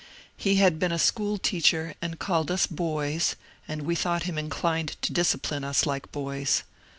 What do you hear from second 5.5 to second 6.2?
us like